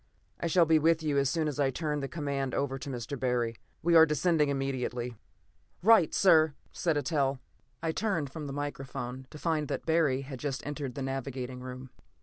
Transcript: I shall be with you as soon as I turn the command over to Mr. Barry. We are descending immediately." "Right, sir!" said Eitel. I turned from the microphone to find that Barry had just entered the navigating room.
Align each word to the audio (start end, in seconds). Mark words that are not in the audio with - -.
I 0.39 0.47
shall 0.47 0.65
be 0.65 0.79
with 0.79 1.03
you 1.03 1.19
as 1.19 1.29
soon 1.29 1.47
as 1.47 1.59
I 1.59 1.69
turn 1.69 1.99
the 1.99 2.07
command 2.07 2.55
over 2.55 2.79
to 2.79 2.89
Mr. 2.89 3.19
Barry. 3.19 3.57
We 3.83 3.93
are 3.95 4.07
descending 4.07 4.49
immediately." 4.49 5.15
"Right, 5.83 6.11
sir!" 6.11 6.55
said 6.71 6.97
Eitel. 6.97 7.37
I 7.83 7.91
turned 7.91 8.31
from 8.31 8.47
the 8.47 8.51
microphone 8.51 9.27
to 9.29 9.37
find 9.37 9.67
that 9.67 9.85
Barry 9.85 10.21
had 10.21 10.39
just 10.39 10.65
entered 10.65 10.95
the 10.95 11.03
navigating 11.03 11.59
room. 11.59 11.91